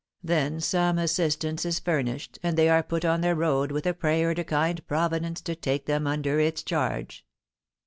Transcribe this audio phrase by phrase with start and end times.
[0.23, 4.33] Then some assistance is furnished, and they are put on their road with a prayer
[4.33, 7.23] to kind Providence to take them under its charge."